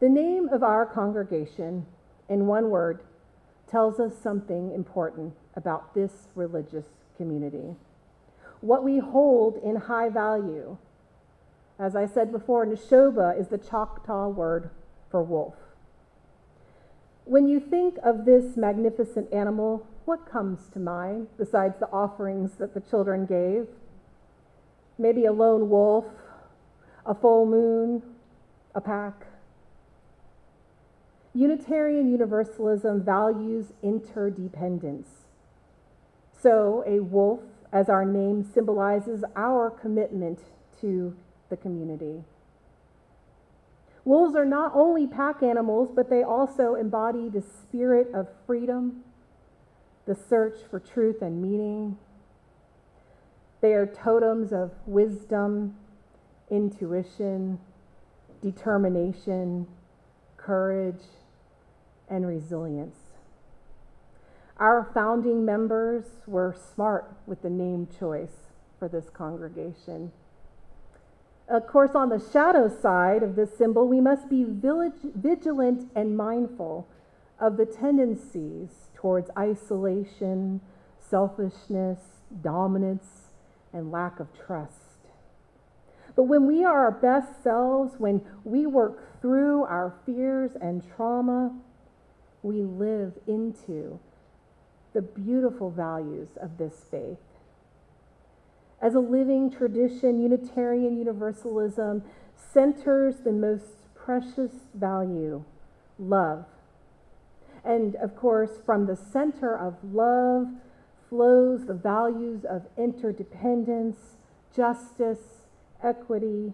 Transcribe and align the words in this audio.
The 0.00 0.08
name 0.08 0.48
of 0.48 0.62
our 0.62 0.86
congregation, 0.86 1.84
in 2.30 2.46
one 2.46 2.70
word, 2.70 3.00
tells 3.70 4.00
us 4.00 4.14
something 4.16 4.72
important 4.72 5.34
about 5.54 5.94
this 5.94 6.28
religious 6.34 6.86
community. 7.18 7.76
What 8.62 8.82
we 8.82 8.98
hold 8.98 9.62
in 9.62 9.76
high 9.76 10.08
value. 10.08 10.78
As 11.78 11.94
I 11.94 12.06
said 12.06 12.32
before, 12.32 12.64
Neshoba 12.64 13.38
is 13.38 13.48
the 13.48 13.58
Choctaw 13.58 14.28
word 14.28 14.70
for 15.10 15.22
wolf. 15.22 15.54
When 17.26 17.46
you 17.46 17.60
think 17.60 17.98
of 18.02 18.24
this 18.24 18.56
magnificent 18.56 19.30
animal, 19.32 19.86
what 20.06 20.30
comes 20.30 20.70
to 20.70 20.78
mind 20.78 21.28
besides 21.36 21.74
the 21.78 21.88
offerings 21.88 22.52
that 22.52 22.72
the 22.72 22.80
children 22.80 23.26
gave? 23.26 23.68
Maybe 24.98 25.26
a 25.26 25.32
lone 25.32 25.68
wolf, 25.68 26.06
a 27.04 27.14
full 27.14 27.44
moon, 27.44 28.02
a 28.74 28.80
pack. 28.80 29.26
Unitarian 31.34 32.10
Universalism 32.10 33.04
values 33.04 33.72
interdependence. 33.82 35.08
So, 36.32 36.82
a 36.86 37.00
wolf, 37.00 37.40
as 37.72 37.88
our 37.88 38.04
name 38.04 38.42
symbolizes 38.42 39.22
our 39.36 39.70
commitment 39.70 40.40
to 40.80 41.14
the 41.50 41.56
community. 41.56 42.24
Wolves 44.04 44.34
are 44.34 44.46
not 44.46 44.72
only 44.74 45.06
pack 45.06 45.42
animals, 45.42 45.90
but 45.94 46.10
they 46.10 46.22
also 46.22 46.74
embody 46.74 47.28
the 47.28 47.42
spirit 47.42 48.08
of 48.14 48.26
freedom, 48.46 49.04
the 50.06 50.14
search 50.14 50.58
for 50.68 50.80
truth 50.80 51.22
and 51.22 51.40
meaning. 51.40 51.96
They 53.60 53.74
are 53.74 53.86
totems 53.86 54.52
of 54.52 54.72
wisdom, 54.86 55.76
intuition, 56.50 57.60
determination, 58.42 59.66
courage, 60.40 61.02
and 62.08 62.26
resilience. 62.26 62.96
Our 64.56 64.90
founding 64.92 65.44
members 65.44 66.04
were 66.26 66.54
smart 66.74 67.14
with 67.26 67.42
the 67.42 67.50
name 67.50 67.88
choice 67.98 68.48
for 68.78 68.88
this 68.88 69.08
congregation. 69.08 70.12
Of 71.48 71.66
course, 71.66 71.94
on 71.94 72.10
the 72.10 72.22
shadow 72.32 72.68
side 72.68 73.22
of 73.22 73.36
this 73.36 73.56
symbol, 73.56 73.88
we 73.88 74.00
must 74.00 74.28
be 74.28 74.44
vigilant 74.44 75.90
and 75.94 76.16
mindful 76.16 76.86
of 77.40 77.56
the 77.56 77.66
tendencies 77.66 78.68
towards 78.94 79.30
isolation, 79.36 80.60
selfishness, 80.98 81.98
dominance, 82.42 83.30
and 83.72 83.90
lack 83.90 84.20
of 84.20 84.28
trust. 84.34 84.89
But 86.16 86.24
when 86.24 86.46
we 86.46 86.64
are 86.64 86.84
our 86.84 86.90
best 86.90 87.42
selves, 87.42 87.94
when 87.98 88.22
we 88.44 88.66
work 88.66 89.20
through 89.20 89.64
our 89.64 89.94
fears 90.04 90.52
and 90.60 90.82
trauma, 90.96 91.52
we 92.42 92.62
live 92.62 93.12
into 93.26 93.98
the 94.92 95.02
beautiful 95.02 95.70
values 95.70 96.30
of 96.40 96.58
this 96.58 96.84
faith. 96.90 97.18
As 98.82 98.94
a 98.94 99.00
living 99.00 99.50
tradition, 99.50 100.20
Unitarian 100.20 100.98
Universalism 100.98 102.02
centers 102.34 103.16
the 103.18 103.32
most 103.32 103.94
precious 103.94 104.52
value 104.74 105.44
love. 105.98 106.46
And 107.62 107.94
of 107.96 108.16
course, 108.16 108.58
from 108.64 108.86
the 108.86 108.96
center 108.96 109.56
of 109.56 109.76
love 109.84 110.48
flows 111.08 111.66
the 111.66 111.74
values 111.74 112.44
of 112.44 112.62
interdependence, 112.78 114.16
justice, 114.56 115.39
equity, 115.82 116.52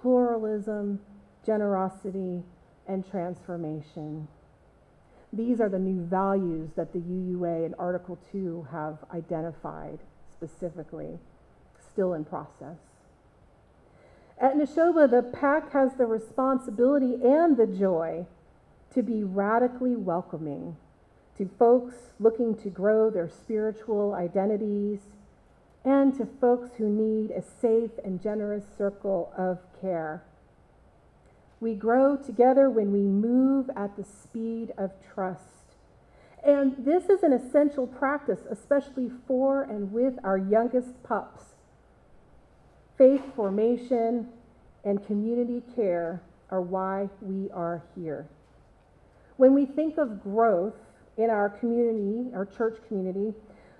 pluralism, 0.00 1.00
generosity, 1.44 2.42
and 2.86 3.08
transformation. 3.08 4.28
These 5.32 5.60
are 5.60 5.68
the 5.68 5.78
new 5.78 6.02
values 6.04 6.70
that 6.76 6.92
the 6.92 7.00
UUA 7.00 7.66
and 7.66 7.74
Article 7.78 8.18
2 8.32 8.68
have 8.70 8.98
identified 9.14 9.98
specifically 10.32 11.18
still 11.92 12.14
in 12.14 12.24
process. 12.24 12.78
At 14.40 14.54
Neshoba, 14.54 15.10
the 15.10 15.22
pack 15.22 15.72
has 15.72 15.94
the 15.94 16.06
responsibility 16.06 17.14
and 17.22 17.56
the 17.56 17.66
joy 17.66 18.26
to 18.94 19.02
be 19.02 19.24
radically 19.24 19.96
welcoming 19.96 20.76
to 21.36 21.48
folks 21.58 21.94
looking 22.18 22.54
to 22.56 22.68
grow 22.68 23.10
their 23.10 23.28
spiritual 23.28 24.14
identities 24.14 25.00
and 25.88 26.14
to 26.18 26.26
folks 26.40 26.70
who 26.76 26.88
need 26.88 27.30
a 27.30 27.42
safe 27.42 27.90
and 28.04 28.22
generous 28.22 28.64
circle 28.76 29.32
of 29.36 29.58
care. 29.80 30.22
We 31.60 31.74
grow 31.74 32.16
together 32.16 32.68
when 32.70 32.92
we 32.92 33.00
move 33.00 33.70
at 33.76 33.96
the 33.96 34.04
speed 34.04 34.72
of 34.76 34.92
trust. 35.14 35.42
And 36.44 36.84
this 36.84 37.08
is 37.08 37.22
an 37.22 37.32
essential 37.32 37.86
practice, 37.86 38.40
especially 38.48 39.10
for 39.26 39.62
and 39.62 39.92
with 39.92 40.14
our 40.22 40.38
youngest 40.38 41.02
pups 41.02 41.54
Faith 42.98 43.22
formation 43.36 44.26
and 44.84 45.06
community 45.06 45.62
care 45.76 46.20
are 46.50 46.60
why 46.60 47.08
we 47.22 47.48
are 47.52 47.84
here. 47.94 48.26
When 49.36 49.54
we 49.54 49.66
think 49.66 49.98
of 49.98 50.20
growth 50.20 50.74
in 51.16 51.30
our 51.30 51.48
community, 51.48 52.28
our 52.34 52.44
church 52.44 52.78
community, 52.88 53.34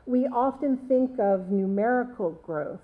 we 0.09 0.27
often 0.27 0.79
think 0.89 1.19
of 1.19 1.51
numerical 1.51 2.31
growth. 2.31 2.81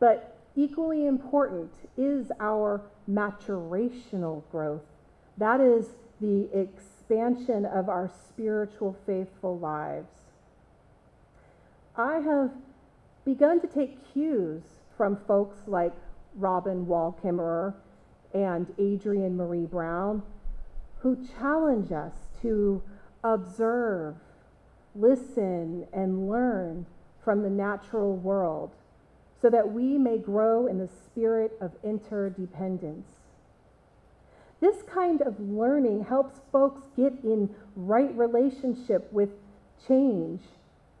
But 0.00 0.34
equally 0.56 1.06
important 1.06 1.70
is 1.98 2.32
our 2.40 2.80
maturational 3.08 4.42
growth. 4.50 4.80
That 5.36 5.60
is 5.60 5.88
the 6.18 6.48
expansion 6.58 7.66
of 7.66 7.90
our 7.90 8.10
spiritual 8.28 8.96
faithful 9.04 9.58
lives. 9.58 10.08
I 11.94 12.20
have 12.20 12.50
begun 13.26 13.60
to 13.60 13.66
take 13.66 14.10
cues 14.14 14.62
from 14.96 15.18
folks 15.28 15.58
like 15.66 15.92
Robin 16.34 16.86
Wall 16.86 17.18
Kimmerer 17.22 17.74
and 18.32 18.72
Adrienne 18.80 19.36
Maree 19.36 19.68
Brown, 19.68 20.22
who 21.00 21.26
challenge 21.38 21.92
us 21.92 22.14
to 22.40 22.82
observe, 23.22 24.14
listen, 24.98 25.86
and 25.92 26.28
learn 26.28 26.86
from 27.24 27.42
the 27.42 27.50
natural 27.50 28.16
world 28.16 28.70
so 29.40 29.50
that 29.50 29.72
we 29.72 29.98
may 29.98 30.18
grow 30.18 30.66
in 30.66 30.78
the 30.78 30.88
spirit 30.88 31.52
of 31.60 31.72
interdependence. 31.84 33.08
This 34.60 34.82
kind 34.82 35.20
of 35.20 35.38
learning 35.38 36.04
helps 36.04 36.40
folks 36.50 36.82
get 36.96 37.12
in 37.22 37.54
right 37.74 38.16
relationship 38.16 39.12
with 39.12 39.30
change 39.86 40.40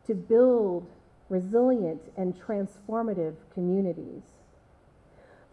to 0.06 0.14
build 0.14 0.86
resilient, 1.28 2.00
and 2.16 2.34
transformative 2.40 3.34
communities. 3.52 4.22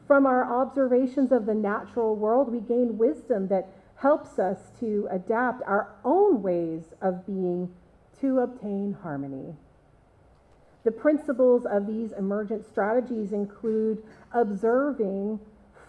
From 0.06 0.25
our 0.25 0.62
observations 0.62 1.31
of 1.31 1.46
the 1.46 1.54
natural 1.54 2.16
world, 2.16 2.52
we 2.52 2.60
gain 2.60 2.98
wisdom 2.98 3.48
that 3.48 3.70
helps 3.96 4.38
us 4.38 4.58
to 4.80 5.08
adapt 5.10 5.64
our 5.64 5.90
own 6.04 6.42
ways 6.42 6.84
of 7.02 7.25
being 7.25 7.74
to 8.24 8.40
obtain 8.40 8.96
harmony. 9.04 9.54
The 10.86 10.92
principles 10.92 11.66
of 11.66 11.88
these 11.88 12.14
emergent 12.14 12.66
strategies 12.66 13.34
include 13.34 14.02
observing 14.34 15.42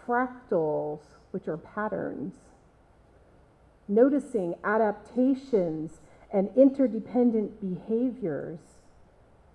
fractals, 0.05 0.99
which 1.31 1.47
are 1.47 1.57
patterns, 1.57 2.35
noticing 3.87 4.57
adaptations 4.65 6.01
and 6.33 6.51
interdependent 6.57 7.61
behaviors, 7.61 8.59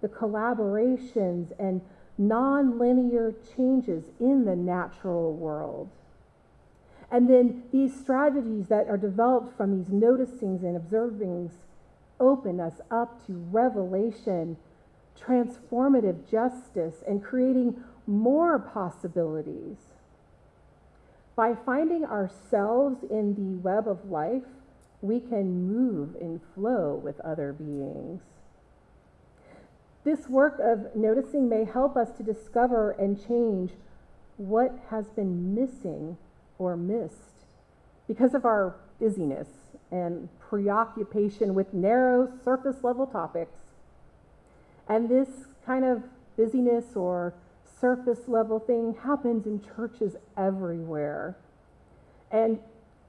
the 0.01 0.07
collaborations 0.07 1.51
and 1.59 1.81
nonlinear 2.17 3.35
changes 3.55 4.05
in 4.21 4.45
the 4.45 4.55
natural 4.55 5.33
world. 5.33 5.89
And 7.11 7.29
then 7.29 7.63
these 7.73 7.93
strategies 7.93 8.67
that 8.67 8.87
are 8.87 8.97
developed 8.97 9.57
from 9.57 9.77
these 9.77 9.89
noticings 9.89 10.63
and 10.63 10.79
observings 10.79 11.51
open 12.19 12.59
us 12.59 12.81
up 12.91 13.25
to 13.25 13.33
revelation, 13.51 14.57
transformative 15.19 16.29
justice, 16.29 17.03
and 17.07 17.23
creating 17.23 17.83
more 18.07 18.59
possibilities. 18.59 19.77
By 21.35 21.55
finding 21.55 22.03
ourselves 22.03 23.03
in 23.09 23.35
the 23.35 23.61
web 23.61 23.87
of 23.87 24.09
life, 24.09 24.43
we 25.01 25.19
can 25.19 25.67
move 25.71 26.15
and 26.19 26.41
flow 26.53 26.95
with 26.95 27.19
other 27.21 27.53
beings. 27.53 28.21
This 30.03 30.27
work 30.27 30.59
of 30.61 30.95
noticing 30.95 31.47
may 31.47 31.65
help 31.65 31.95
us 31.95 32.11
to 32.17 32.23
discover 32.23 32.91
and 32.91 33.25
change 33.25 33.71
what 34.37 34.73
has 34.89 35.09
been 35.09 35.53
missing 35.53 36.17
or 36.57 36.75
missed 36.75 37.45
because 38.07 38.33
of 38.33 38.45
our 38.45 38.75
busyness 38.99 39.47
and 39.91 40.29
preoccupation 40.49 41.53
with 41.53 41.73
narrow 41.73 42.31
surface 42.43 42.83
level 42.83 43.05
topics. 43.05 43.59
And 44.87 45.07
this 45.07 45.29
kind 45.65 45.85
of 45.85 46.03
busyness 46.35 46.95
or 46.95 47.35
surface 47.79 48.27
level 48.27 48.59
thing 48.59 48.95
happens 49.03 49.45
in 49.45 49.61
churches 49.75 50.15
everywhere. 50.35 51.37
And 52.31 52.59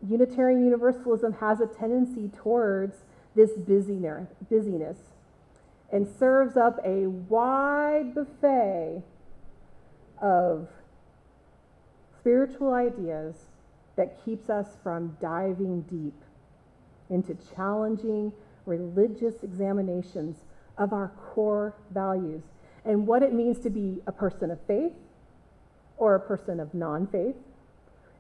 Unitarian 0.07 0.65
Universalism 0.65 1.33
has 1.35 1.61
a 1.61 1.67
tendency 1.67 2.31
towards 2.37 2.97
this 3.35 3.53
busyness 3.53 4.99
and 5.91 6.07
serves 6.07 6.57
up 6.57 6.79
a 6.85 7.07
wide 7.07 8.15
buffet 8.15 9.03
of 10.21 10.69
spiritual 12.19 12.75
ideas 12.75 13.35
that 13.97 14.23
keeps 14.25 14.51
us 14.51 14.77
from 14.83 15.17
diving 15.21 15.83
deep 15.83 16.15
into 17.11 17.37
challenging 17.55 18.33
religious 18.67 19.43
examinations 19.43 20.37
of 20.79 20.93
our 20.93 21.09
core 21.19 21.75
values 21.93 22.43
and 22.85 23.07
what 23.07 23.23
it 23.23 23.35
means 23.35 23.59
to 23.61 23.71
be 23.71 24.01
a 24.07 24.13
person 24.13 24.51
of 24.51 24.59
faith 24.67 24.93
or 25.99 26.15
a 26.15 26.21
person 26.21 26.61
of 26.61 26.73
non 26.73 27.07
faith 27.07 27.37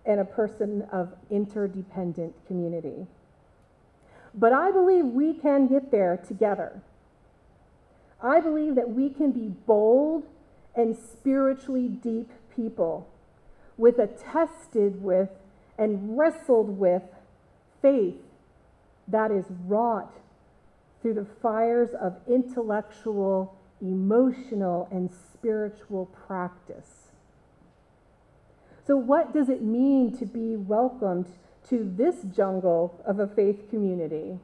and 0.04 0.20
a 0.20 0.24
person 0.24 0.82
of 0.92 1.12
interdependent 1.30 2.34
community. 2.46 3.06
But 4.34 4.52
I 4.52 4.70
believe 4.70 5.06
we 5.06 5.34
can 5.34 5.66
get 5.66 5.90
there 5.90 6.16
together. 6.16 6.82
I 8.22 8.40
believe 8.40 8.74
that 8.74 8.90
we 8.90 9.10
can 9.10 9.32
be 9.32 9.48
bold 9.48 10.24
and 10.74 10.96
spiritually 10.96 11.88
deep 11.88 12.30
people 12.54 13.08
with 13.76 13.98
a 13.98 14.06
tested 14.06 15.02
with 15.02 15.30
and 15.78 16.18
wrestled 16.18 16.78
with 16.78 17.02
faith 17.80 18.16
that 19.10 19.30
is 19.30 19.46
wrought 19.66 20.12
through 21.00 21.14
the 21.14 21.26
fires 21.40 21.90
of 22.00 22.16
intellectual, 22.28 23.56
emotional, 23.80 24.88
and 24.90 25.10
spiritual 25.32 26.06
practice. 26.26 27.12
So, 28.86 28.96
what 28.96 29.32
does 29.32 29.48
it 29.48 29.62
mean 29.62 30.16
to 30.18 30.26
be 30.26 30.56
welcomed 30.56 31.26
to 31.68 31.90
this 31.96 32.22
jungle 32.34 33.00
of 33.06 33.20
a 33.20 33.26
faith 33.26 33.68
community? 33.70 34.38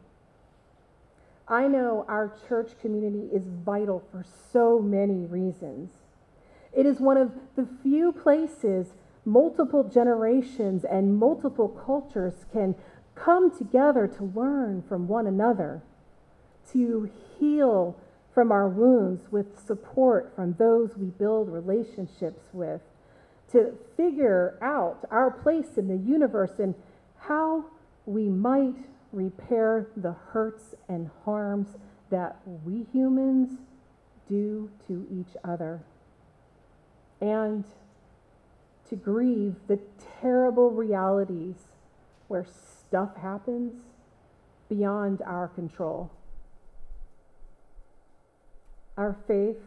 I 1.48 1.68
know 1.68 2.04
our 2.08 2.32
church 2.48 2.72
community 2.80 3.28
is 3.32 3.44
vital 3.46 4.02
for 4.10 4.24
so 4.52 4.80
many 4.80 5.26
reasons. 5.26 5.90
It 6.72 6.86
is 6.86 6.98
one 6.98 7.16
of 7.16 7.32
the 7.54 7.66
few 7.82 8.12
places 8.12 8.88
multiple 9.24 9.82
generations 9.82 10.84
and 10.84 11.18
multiple 11.18 11.68
cultures 11.68 12.46
can 12.52 12.74
come 13.16 13.56
together 13.56 14.06
to 14.06 14.24
learn 14.24 14.82
from 14.88 15.08
one 15.08 15.26
another, 15.26 15.82
to 16.72 17.10
heal 17.38 17.96
from 18.32 18.52
our 18.52 18.68
wounds 18.68 19.32
with 19.32 19.58
support 19.66 20.32
from 20.36 20.54
those 20.58 20.90
we 20.96 21.06
build 21.06 21.48
relationships 21.48 22.42
with, 22.52 22.82
to 23.50 23.72
figure 23.96 24.58
out 24.60 25.06
our 25.10 25.30
place 25.30 25.76
in 25.76 25.88
the 25.88 25.96
universe 25.96 26.58
and 26.58 26.74
how 27.18 27.64
we 28.04 28.28
might 28.28 28.74
repair 29.12 29.86
the 29.96 30.12
hurts 30.12 30.74
and 30.88 31.10
harms 31.24 31.68
that 32.10 32.36
we 32.64 32.86
humans 32.92 33.58
do 34.28 34.70
to 34.86 35.06
each 35.10 35.34
other. 35.44 35.80
And 37.20 37.64
to 38.90 38.96
grieve 38.96 39.54
the 39.66 39.80
terrible 40.20 40.70
realities 40.70 41.56
where 42.28 42.46
stuff 42.88 43.16
happens 43.16 43.72
beyond 44.68 45.22
our 45.22 45.48
control. 45.48 46.10
Our 48.96 49.16
faith 49.26 49.58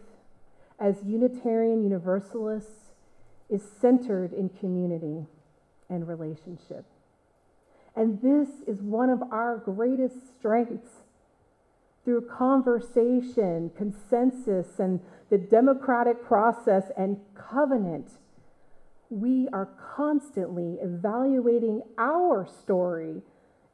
as 0.79 1.03
Unitarian 1.05 1.83
Universalists 1.83 2.93
is 3.49 3.61
centered 3.79 4.33
in 4.33 4.49
community 4.49 5.25
and 5.89 6.07
relationship. 6.07 6.85
And 7.95 8.21
this 8.21 8.61
is 8.67 8.81
one 8.81 9.09
of 9.09 9.21
our 9.31 9.57
greatest 9.57 10.37
strengths. 10.37 11.01
Through 12.05 12.27
conversation, 12.27 13.71
consensus, 13.75 14.79
and 14.79 15.01
the 15.29 15.37
democratic 15.37 16.23
process 16.23 16.85
and 16.97 17.19
covenant, 17.35 18.11
we 19.09 19.47
are 19.51 19.69
constantly 19.95 20.77
evaluating 20.81 21.81
our 21.97 22.47
story 22.61 23.21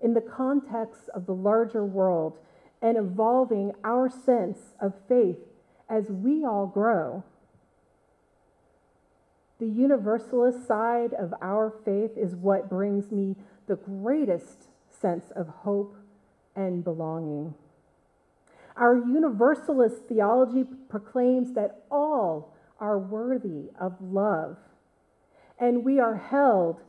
in 0.02 0.14
the 0.14 0.22
context 0.22 1.10
of 1.14 1.26
the 1.26 1.34
larger 1.34 1.86
world 1.86 2.38
and 2.82 2.98
evolving 2.98 3.74
our 3.84 4.10
sense 4.10 4.60
of 4.82 4.94
faith 5.08 5.40
as 5.90 6.10
we 6.10 6.46
all 6.46 6.68
grow. 6.68 7.24
The 9.60 9.68
universalist 9.68 10.68
side 10.68 11.14
of 11.14 11.34
our 11.42 11.74
faith 11.84 12.12
is 12.18 12.36
what 12.36 12.70
brings 12.70 13.12
me 13.12 13.36
the 13.68 13.76
greatest 13.76 14.68
sense 14.90 15.32
of 15.36 15.48
hope 15.48 15.96
and 16.56 16.84
belonging. 16.84 17.56
Our 18.76 18.98
universalist 18.98 20.04
theology 20.08 20.66
proclaims 20.90 21.54
that 21.54 21.84
all 21.90 22.54
are 22.80 23.00
worthy 23.00 23.70
of 23.80 23.94
love 24.02 24.58
and 25.60 25.84
we 25.84 26.00
are 26.00 26.16
held, 26.16 26.82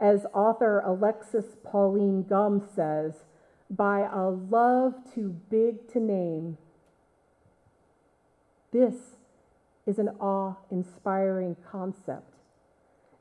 as 0.00 0.26
author 0.34 0.80
Alexis 0.80 1.56
Pauline 1.62 2.22
Gumbs 2.22 2.64
says, 2.74 3.24
by 3.70 4.00
a 4.00 4.28
love 4.28 4.94
too 5.14 5.36
big 5.50 5.88
to 5.92 6.00
name. 6.00 6.58
This 8.72 8.94
is 9.86 9.98
an 9.98 10.08
awe 10.20 10.54
inspiring 10.70 11.56
concept 11.70 12.34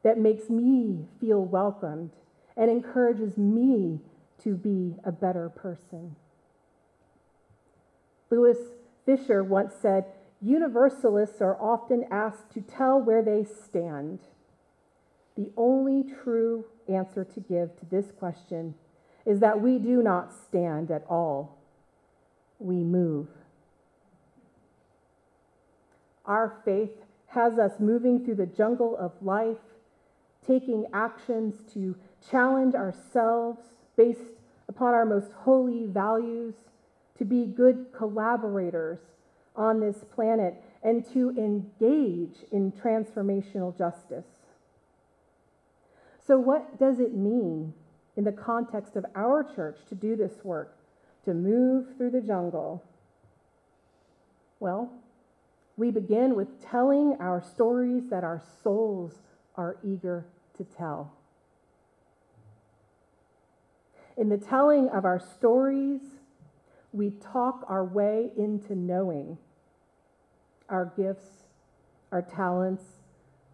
that 0.03 0.17
makes 0.17 0.50
me 0.50 1.06
feel 1.19 1.44
welcomed 1.44 2.11
and 2.57 2.69
encourages 2.69 3.38
me 3.38 3.99
to 4.44 4.56
be 4.56 4.95
a 5.03 5.11
better 5.11 5.49
person. 5.49 6.15
Lewis 8.29 8.57
Fisher 9.06 9.44
once 9.44 9.73
said 9.79 10.06
Universalists 10.41 11.39
are 11.39 11.56
often 11.61 12.06
asked 12.11 12.51
to 12.53 12.61
tell 12.61 12.99
where 12.99 13.21
they 13.21 13.45
stand. 13.45 14.19
The 15.35 15.50
only 15.57 16.03
true 16.24 16.65
answer 16.88 17.24
to 17.24 17.39
give 17.39 17.75
to 17.80 17.85
this 17.89 18.12
question 18.12 18.75
is 19.25 19.39
that 19.39 19.62
we 19.62 19.80
do 19.80 20.03
not 20.03 20.31
stand 20.33 20.91
at 20.91 21.06
all, 21.09 21.57
we 22.59 22.75
move. 22.75 23.27
Our 26.25 26.57
faith 26.63 26.91
has 27.27 27.57
us 27.57 27.80
moving 27.80 28.24
through 28.24 28.35
the 28.35 28.45
jungle 28.45 28.95
of 28.97 29.12
life, 29.21 29.57
taking 30.45 30.85
actions 30.94 31.56
to 31.74 31.95
challenge 32.30 32.75
ourselves 32.75 33.59
based 33.97 34.19
upon 34.68 34.94
our 34.94 35.06
most 35.06 35.31
holy 35.31 35.85
values, 35.85 36.54
to 37.18 37.25
be 37.25 37.45
good 37.45 37.87
collaborators 37.95 38.99
on 39.56 39.80
this 39.80 40.04
planet, 40.13 40.56
and 40.83 41.06
to 41.13 41.30
engage 41.31 42.37
in 42.52 42.71
transformational 42.71 43.75
justice. 43.78 44.32
So, 46.25 46.37
what 46.39 46.80
does 46.80 46.99
it 46.99 47.13
mean 47.13 47.73
in 48.15 48.23
the 48.23 48.31
context 48.31 48.95
of 48.95 49.06
our 49.15 49.44
church 49.44 49.77
to 49.89 49.95
do 49.95 50.15
this 50.15 50.44
work, 50.44 50.77
to 51.25 51.33
move 51.33 51.97
through 51.97 52.11
the 52.11 52.21
jungle? 52.21 52.83
Well, 54.59 54.92
we 55.75 55.92
begin 55.92 56.35
with 56.35 56.63
telling 56.63 57.18
our 57.19 57.44
stories 57.44 58.03
that 58.09 58.23
our 58.23 58.42
souls 58.63 59.13
are 59.56 59.77
eager 59.83 60.25
to 60.57 60.63
tell. 60.63 61.11
In 64.15 64.30
the 64.30 64.37
telling 64.37 64.89
of 64.89 65.06
our 65.06 65.19
stories, 65.19 66.01
we 66.94 67.09
talk 67.09 67.65
our 67.68 67.83
way 67.83 68.31
into 68.37 68.75
knowing 68.75 69.37
our 70.69 70.94
gifts, 70.95 71.27
our 72.11 72.21
talents, 72.21 72.83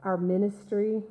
our 0.04 0.18
ministry 0.18 1.02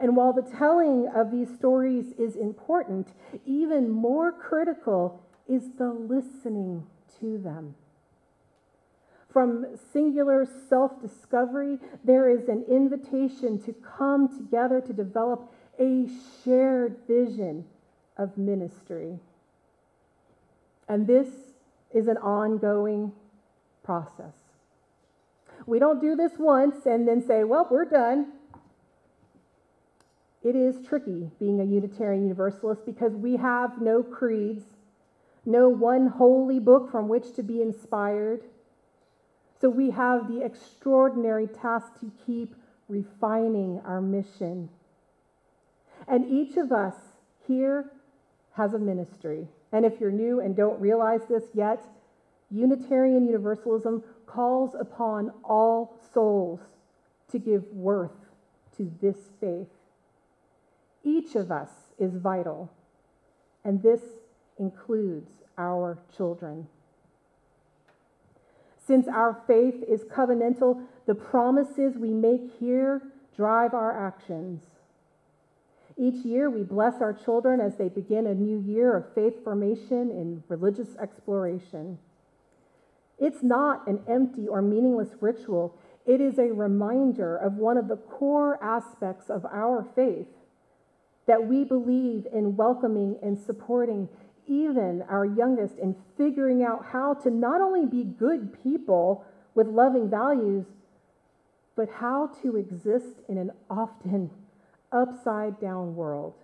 and 0.00 0.16
while 0.16 0.32
the 0.32 0.50
telling 0.56 1.08
of 1.14 1.30
these 1.30 1.54
stories 1.54 2.12
is 2.18 2.34
important, 2.34 3.08
even 3.44 3.90
more 3.90 4.32
critical 4.32 5.22
is 5.46 5.62
the 5.76 5.90
listening 5.90 6.86
to 7.20 7.36
them. 7.36 7.74
From 9.30 9.66
singular 9.92 10.48
self 10.68 11.00
discovery, 11.02 11.78
there 12.02 12.28
is 12.28 12.48
an 12.48 12.64
invitation 12.68 13.62
to 13.62 13.74
come 13.74 14.34
together 14.36 14.80
to 14.80 14.92
develop 14.92 15.52
a 15.78 16.08
shared 16.42 16.96
vision 17.06 17.64
of 18.16 18.36
ministry. 18.36 19.18
And 20.88 21.06
this 21.06 21.28
is 21.92 22.08
an 22.08 22.16
ongoing 22.16 23.12
process. 23.84 24.34
We 25.66 25.78
don't 25.78 26.00
do 26.00 26.16
this 26.16 26.32
once 26.38 26.86
and 26.86 27.06
then 27.06 27.24
say, 27.24 27.44
well, 27.44 27.68
we're 27.70 27.84
done. 27.84 28.32
It 30.42 30.56
is 30.56 30.86
tricky 30.86 31.30
being 31.38 31.60
a 31.60 31.64
Unitarian 31.64 32.22
Universalist 32.22 32.86
because 32.86 33.12
we 33.12 33.36
have 33.36 33.80
no 33.80 34.02
creeds, 34.02 34.64
no 35.44 35.68
one 35.68 36.06
holy 36.06 36.58
book 36.58 36.90
from 36.90 37.08
which 37.08 37.34
to 37.34 37.42
be 37.42 37.60
inspired. 37.60 38.42
So 39.60 39.68
we 39.68 39.90
have 39.90 40.28
the 40.28 40.42
extraordinary 40.42 41.46
task 41.46 42.00
to 42.00 42.10
keep 42.24 42.54
refining 42.88 43.82
our 43.84 44.00
mission. 44.00 44.70
And 46.08 46.26
each 46.26 46.56
of 46.56 46.72
us 46.72 46.94
here 47.46 47.90
has 48.54 48.72
a 48.72 48.78
ministry. 48.78 49.46
And 49.72 49.84
if 49.84 50.00
you're 50.00 50.10
new 50.10 50.40
and 50.40 50.56
don't 50.56 50.80
realize 50.80 51.20
this 51.28 51.44
yet, 51.52 51.84
Unitarian 52.50 53.26
Universalism 53.26 54.02
calls 54.26 54.74
upon 54.74 55.32
all 55.44 55.94
souls 56.12 56.60
to 57.30 57.38
give 57.38 57.64
worth 57.72 58.10
to 58.76 58.90
this 59.00 59.16
faith. 59.40 59.68
Each 61.02 61.34
of 61.34 61.50
us 61.50 61.70
is 61.98 62.14
vital, 62.14 62.70
and 63.64 63.82
this 63.82 64.00
includes 64.58 65.30
our 65.56 65.98
children. 66.16 66.66
Since 68.86 69.08
our 69.08 69.42
faith 69.46 69.82
is 69.88 70.04
covenantal, 70.04 70.82
the 71.06 71.14
promises 71.14 71.96
we 71.96 72.12
make 72.12 72.50
here 72.58 73.02
drive 73.36 73.72
our 73.72 74.06
actions. 74.06 74.62
Each 75.96 76.24
year, 76.24 76.50
we 76.50 76.62
bless 76.62 77.00
our 77.00 77.12
children 77.12 77.60
as 77.60 77.76
they 77.76 77.88
begin 77.88 78.26
a 78.26 78.34
new 78.34 78.58
year 78.60 78.96
of 78.96 79.14
faith 79.14 79.44
formation 79.44 80.10
and 80.10 80.42
religious 80.48 80.96
exploration. 80.96 81.98
It's 83.18 83.42
not 83.42 83.86
an 83.86 84.00
empty 84.08 84.48
or 84.48 84.62
meaningless 84.62 85.10
ritual, 85.20 85.76
it 86.06 86.20
is 86.20 86.38
a 86.38 86.52
reminder 86.52 87.36
of 87.36 87.54
one 87.54 87.76
of 87.76 87.86
the 87.86 87.96
core 87.96 88.62
aspects 88.64 89.28
of 89.28 89.44
our 89.44 89.86
faith 89.94 90.26
that 91.30 91.46
we 91.46 91.62
believe 91.62 92.26
in 92.34 92.56
welcoming 92.56 93.16
and 93.22 93.38
supporting 93.38 94.08
even 94.48 95.00
our 95.08 95.24
youngest 95.24 95.78
in 95.78 95.94
figuring 96.16 96.64
out 96.64 96.84
how 96.90 97.14
to 97.14 97.30
not 97.30 97.60
only 97.60 97.86
be 97.86 98.02
good 98.02 98.52
people 98.64 99.24
with 99.54 99.68
loving 99.68 100.10
values, 100.10 100.64
but 101.76 101.88
how 101.88 102.28
to 102.42 102.56
exist 102.56 103.22
in 103.28 103.38
an 103.38 103.52
often 103.70 104.28
upside 104.90 105.60
down 105.60 105.94
world. 105.94 106.34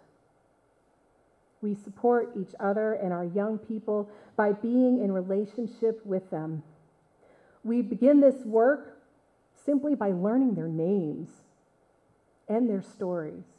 We 1.61 1.75
support 1.75 2.31
each 2.41 2.55
other 2.61 2.93
and 2.93 3.13
our 3.13 3.25
young 3.25 3.59
people 3.59 4.09
by 4.37 4.53
being 4.53 5.03
in 5.03 5.11
relationship 5.11 6.07
with 6.07 6.31
them. 6.31 6.63
We 7.65 7.83
begin 7.83 8.21
this 8.21 8.45
work 8.45 9.01
simply 9.65 9.97
by 9.97 10.13
learning 10.13 10.55
their 10.55 10.69
names 10.69 11.31
and 12.49 12.71
their 12.71 12.83
stories. 12.83 13.56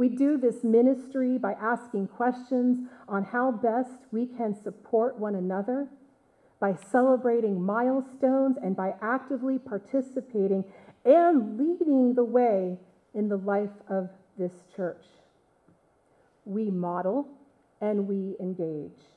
We 0.00 0.08
do 0.08 0.38
this 0.38 0.64
ministry 0.64 1.36
by 1.36 1.52
asking 1.60 2.08
questions 2.08 2.88
on 3.06 3.22
how 3.22 3.50
best 3.52 3.98
we 4.10 4.24
can 4.24 4.56
support 4.64 5.18
one 5.18 5.34
another, 5.34 5.88
by 6.58 6.74
celebrating 6.90 7.60
milestones, 7.60 8.56
and 8.62 8.74
by 8.74 8.94
actively 9.02 9.58
participating 9.58 10.64
and 11.04 11.58
leading 11.58 12.14
the 12.14 12.24
way 12.24 12.78
in 13.12 13.28
the 13.28 13.36
life 13.36 13.76
of 13.90 14.08
this 14.38 14.52
church. 14.74 15.04
We 16.46 16.70
model 16.70 17.28
and 17.82 18.08
we 18.08 18.36
engage. 18.40 19.09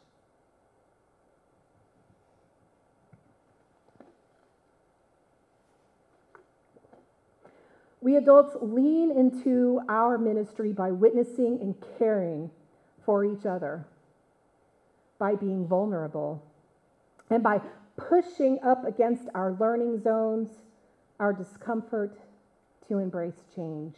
We 8.03 8.17
adults 8.17 8.57
lean 8.61 9.11
into 9.11 9.79
our 9.87 10.17
ministry 10.17 10.73
by 10.73 10.91
witnessing 10.91 11.59
and 11.61 11.73
caring 11.97 12.51
for 13.05 13.23
each 13.23 13.45
other, 13.45 13.85
by 15.17 15.35
being 15.35 15.65
vulnerable, 15.65 16.43
and 17.29 17.41
by 17.41 17.61
pushing 17.95 18.59
up 18.61 18.83
against 18.85 19.29
our 19.33 19.55
learning 19.57 20.01
zones, 20.03 20.49
our 21.17 21.31
discomfort 21.31 22.19
to 22.89 22.97
embrace 22.97 23.39
change. 23.55 23.95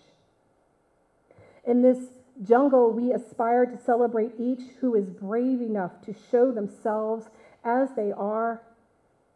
In 1.63 1.81
this 1.81 1.97
jungle, 2.43 2.91
we 2.91 3.11
aspire 3.11 3.65
to 3.65 3.83
celebrate 3.83 4.33
each 4.37 4.61
who 4.81 4.93
is 4.93 5.09
brave 5.09 5.61
enough 5.61 5.99
to 6.05 6.13
show 6.29 6.51
themselves 6.51 7.25
as 7.63 7.89
they 7.95 8.11
are, 8.11 8.61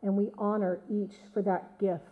and 0.03 0.15
we 0.15 0.29
honor 0.37 0.79
each 0.87 1.15
for 1.33 1.41
that 1.41 1.79
gift. 1.79 2.03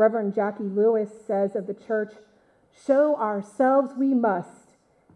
Reverend 0.00 0.32
Jacqui 0.32 0.74
Lewis 0.74 1.10
says 1.26 1.54
of 1.54 1.66
the 1.66 1.74
church, 1.74 2.14
Show 2.86 3.16
ourselves 3.16 3.92
we 3.98 4.14
must 4.14 4.70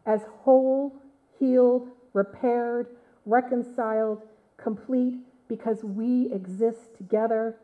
as 0.04 0.26
whole, 0.42 0.94
healed, 1.38 1.88
repaired, 2.12 2.88
reconciled, 3.24 4.20
complete, 4.58 5.20
because 5.48 5.82
we 5.82 6.30
exist 6.30 6.94
together, 6.98 7.56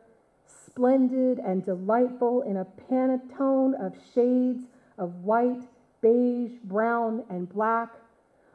splendid 0.47 1.39
and 1.39 1.63
delightful 1.63 2.41
in 2.41 2.57
a 2.57 2.65
pantone 2.65 3.75
of 3.75 3.95
shades 4.15 4.65
of 4.97 5.17
white, 5.17 5.65
beige, 6.01 6.53
brown, 6.65 7.23
and 7.29 7.51
black, 7.51 7.91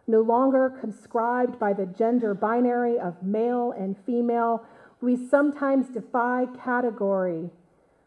no 0.08 0.22
longer 0.22 0.76
conscribed 0.82 1.60
by 1.60 1.72
the 1.72 1.86
gender 1.86 2.34
binary 2.34 2.98
of 2.98 3.22
male 3.22 3.72
and 3.78 3.96
female. 4.08 4.66
We 5.02 5.16
sometimes 5.16 5.90
defy 5.90 6.48
category 6.64 7.52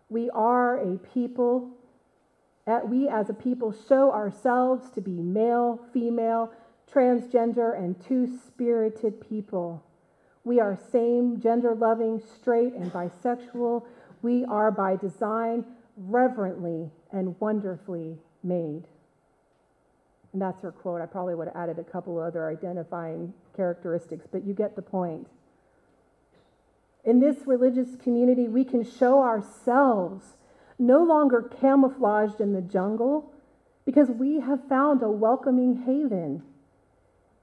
we 0.09 0.31
are 0.31 0.79
a 0.79 0.99
people, 0.99 1.71
eh, 2.67 2.81
we 2.85 3.09
as 3.09 3.29
a 3.29 3.35
people 3.35 3.75
show 3.89 4.13
ourselves 4.13 4.91
to 4.93 5.01
be 5.01 5.21
male, 5.21 5.81
female, 5.93 6.53
transgender, 6.93 7.77
and 7.77 8.01
two 8.07 8.27
spirited 8.47 9.21
people. 9.21 9.83
We 10.45 10.61
are 10.61 10.79
same 10.91 11.41
gender 11.41 11.75
loving, 11.75 12.23
straight, 12.41 12.73
and 12.73 12.91
bisexual. 12.91 13.85
We 14.23 14.45
are 14.47 14.71
by 14.71 14.97
design 14.97 15.65
reverently 15.97 16.91
and 17.13 17.39
wonderfully 17.41 18.17
made. 18.43 18.85
And 20.33 20.43
that's 20.43 20.63
her 20.63 20.73
quote. 20.73 21.01
I 21.01 21.07
probably 21.07 21.35
would 21.35 21.49
have 21.49 21.57
added 21.57 21.79
a 21.79 21.85
couple 21.85 22.19
other 22.19 22.49
identifying 22.49 23.33
characteristics, 23.57 24.27
but 24.31 24.45
you 24.45 24.55
get 24.55 24.77
the 24.77 24.83
point. 24.83 25.27
In 27.09 27.21
this 27.21 27.47
religious 27.47 27.97
community, 27.97 28.49
we 28.49 28.65
can 28.65 28.85
show 28.85 29.23
ourselves 29.23 30.37
no 30.79 31.03
longer 31.03 31.41
camouflaged 31.41 32.39
in 32.39 32.53
the 32.53 32.61
jungle 32.61 33.33
because 33.87 34.11
we 34.11 34.41
have 34.41 34.69
found 34.69 35.03
a 35.03 35.09
welcoming 35.09 35.85
haven. 35.87 36.43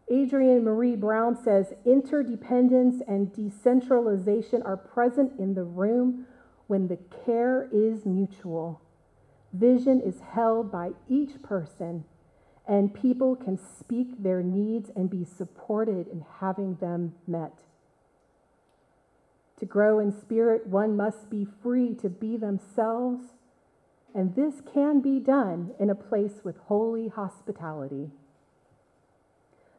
Adrienne 0.07 0.63
Maree 0.63 0.95
Brown 0.95 1.35
says 1.35 1.73
interdependence 1.83 3.01
and 3.07 3.33
decentralization 3.33 4.61
are 4.61 4.77
present 4.77 5.31
in 5.39 5.55
the 5.55 5.63
room 5.63 6.27
when 6.67 6.87
the 6.87 6.99
care 7.25 7.67
is 7.71 8.05
mutual. 8.05 8.79
Vision 9.51 9.99
is 9.99 10.19
held 10.35 10.71
by 10.71 10.91
each 11.09 11.41
person, 11.41 12.03
and 12.67 12.93
people 12.93 13.35
can 13.35 13.57
speak 13.57 14.21
their 14.21 14.43
needs 14.43 14.91
and 14.95 15.09
be 15.09 15.25
supported 15.25 16.07
in 16.07 16.23
having 16.39 16.75
them 16.75 17.15
met. 17.25 17.63
To 19.59 19.65
grow 19.65 19.99
in 19.99 20.11
spirit, 20.11 20.67
one 20.67 20.97
must 20.97 21.29
be 21.29 21.45
free 21.45 21.93
to 21.95 22.09
be 22.09 22.35
themselves, 22.35 23.21
and 24.13 24.35
this 24.35 24.61
can 24.73 24.99
be 25.01 25.19
done 25.19 25.71
in 25.79 25.89
a 25.89 25.95
place 25.95 26.41
with 26.43 26.57
holy 26.67 27.07
hospitality. 27.07 28.11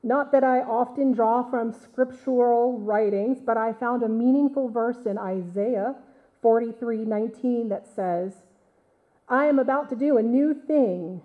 Not 0.03 0.33
that 0.33 0.45
I 0.45 0.61
often 0.61 1.13
draw 1.13 1.43
from 1.43 1.73
scriptural 1.73 2.79
writings, 2.79 3.39
but 3.45 3.57
I 3.57 3.73
found 3.73 4.03
a 4.03 4.09
meaningful 4.09 4.69
verse 4.69 5.05
in 5.05 5.19
Isaiah 5.19 5.97
43:19 6.43 7.69
that 7.71 7.89
says, 7.89 8.43
I 9.29 9.47
am 9.47 9.59
about 9.59 9.89
to 9.89 9.97
do 9.97 10.17
a 10.17 10.23
new 10.23 10.55
thing. 10.55 11.23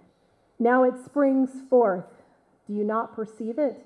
Now 0.57 0.83
it 0.83 0.97
springs 1.05 1.61
forth. 1.69 2.23
Do 2.65 2.73
you 2.73 2.83
not 2.83 3.15
perceive 3.15 3.59
it? 3.59 3.85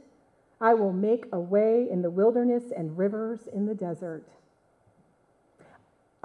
I 0.61 0.73
will 0.73 0.93
make 0.93 1.25
a 1.31 1.39
way 1.39 1.87
in 1.89 2.01
the 2.01 2.09
wilderness 2.09 2.71
and 2.75 2.97
rivers 2.97 3.47
in 3.53 3.65
the 3.65 3.75
desert. 3.75 4.29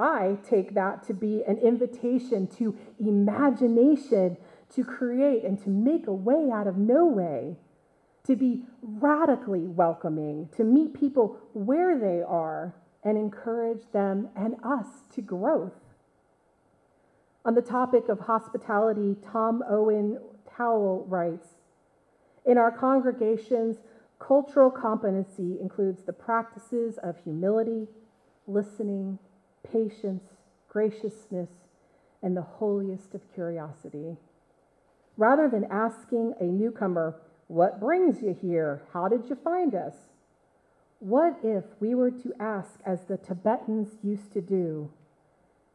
I 0.00 0.38
take 0.49 0.75
that 0.75 1.02
to 1.04 1.14
be 1.14 1.42
an 1.47 1.59
invitation 1.59 2.47
to 2.59 2.75
imagination, 2.99 4.38
to 4.75 4.85
create 4.85 5.45
and 5.45 5.62
to 5.62 5.69
make 5.69 6.07
a 6.07 6.12
way 6.12 6.50
out 6.50 6.66
of 6.66 6.78
no 6.78 7.04
way, 7.04 7.57
to 8.25 8.35
be 8.35 8.64
radically 8.83 9.66
welcoming, 9.66 10.49
to 10.57 10.64
meet 10.64 10.95
people 10.95 11.38
where 11.52 11.99
they 11.99 12.23
are 12.23 12.75
and 13.04 13.19
encourage 13.19 13.90
them 13.92 14.30
and 14.35 14.57
us 14.64 14.87
to 15.14 15.21
growth. 15.21 15.73
On 17.45 17.54
the 17.54 17.62
topic 17.62 18.09
of 18.09 18.21
hospitality, 18.21 19.16
Tom 19.33 19.62
Owen 19.69 20.19
Towle 20.57 21.04
writes 21.09 21.49
In 22.45 22.59
our 22.59 22.71
congregations, 22.71 23.78
cultural 24.19 24.71
competency 24.71 25.59
includes 25.61 26.02
the 26.02 26.12
practices 26.12 26.99
of 26.99 27.16
humility, 27.25 27.88
listening, 28.47 29.19
patience, 29.62 30.25
graciousness, 30.69 31.49
and 32.23 32.37
the 32.37 32.43
holiest 32.43 33.14
of 33.14 33.21
curiosity. 33.35 34.17
Rather 35.17 35.49
than 35.49 35.64
asking 35.71 36.35
a 36.40 36.45
newcomer, 36.45 37.17
What 37.49 37.81
brings 37.81 38.23
you 38.23 38.37
here? 38.40 38.83
How 38.93 39.09
did 39.09 39.29
you 39.29 39.35
find 39.35 39.75
us? 39.75 39.95
What 41.00 41.38
if 41.43 41.64
we 41.81 41.95
were 41.95 42.11
to 42.11 42.33
ask, 42.38 42.79
as 42.87 43.00
the 43.09 43.17
Tibetans 43.17 43.97
used 44.02 44.33
to 44.35 44.40
do, 44.40 44.90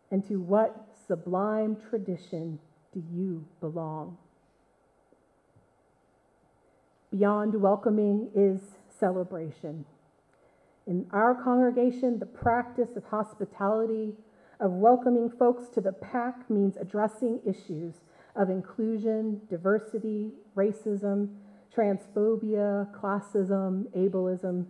and 0.10 0.26
to 0.28 0.40
what 0.40 0.88
sublime 1.08 1.76
tradition 1.90 2.60
do 2.94 3.04
you 3.12 3.46
belong? 3.60 4.18
Beyond 7.12 7.62
welcoming 7.62 8.30
is 8.36 8.62
celebration. 9.00 9.86
In 10.88 11.08
our 11.12 11.34
congregation, 11.34 12.20
the 12.20 12.26
practice 12.26 12.96
of 12.96 13.06
hospitality, 13.06 14.14
of 14.60 14.72
welcoming 14.72 15.30
folks 15.30 15.68
to 15.70 15.82
the 15.82 15.92
pack, 15.92 16.50
means 16.50 16.78
addressing 16.78 17.40
issues 17.46 17.96
of 18.36 18.50
inclusion, 18.50 19.42
diversity, 19.50 20.32
racism, 20.56 21.30
transphobia, 21.76 22.94
classism, 22.94 23.86
ableism. 23.96 24.66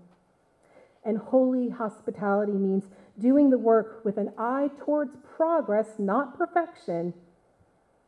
And 1.03 1.17
holy 1.17 1.69
hospitality 1.69 2.53
means 2.53 2.85
doing 3.19 3.49
the 3.49 3.57
work 3.57 4.03
with 4.03 4.17
an 4.17 4.31
eye 4.37 4.69
towards 4.79 5.17
progress, 5.35 5.99
not 5.99 6.37
perfection, 6.37 7.13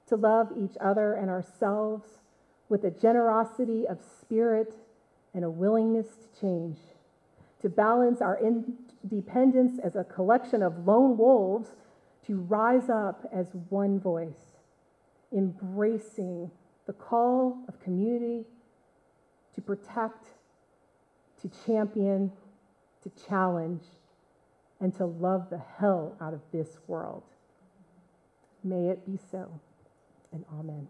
to 0.08 0.16
love 0.16 0.52
each 0.58 0.78
other 0.80 1.14
and 1.14 1.30
ourselves 1.30 2.20
with 2.70 2.84
a 2.84 2.92
generosity 2.92 3.86
of 3.88 4.00
spirit 4.22 4.74
and 5.34 5.44
a 5.44 5.50
willingness 5.50 6.08
to 6.08 6.42
change, 6.42 6.78
to 7.62 7.70
balance 7.70 8.22
our 8.22 8.40
independence 8.40 9.80
as 9.84 9.96
a 9.96 10.04
collection 10.04 10.62
of 10.62 10.86
lone 10.86 11.18
wolves, 11.18 11.70
to 12.26 12.38
rise 12.42 12.90
up 12.90 13.26
as 13.34 13.48
one 13.70 14.00
voice, 14.00 14.58
embracing 15.32 16.52
the 16.86 16.94
call 16.94 17.58
of 17.68 17.80
community 17.82 18.46
to 19.56 19.62
protect, 19.62 20.28
to 21.42 21.50
champion, 21.66 22.32
to 23.02 23.12
challenge, 23.28 23.84
and 24.80 24.96
to 24.96 25.06
love 25.06 25.50
the 25.50 25.62
hell 25.80 26.16
out 26.22 26.34
of 26.34 26.42
this 26.52 26.78
world. 26.88 27.24
May 28.64 28.90
it 28.90 29.06
be 29.06 29.18
so, 29.32 29.50
and 30.32 30.46
amen. 30.60 30.88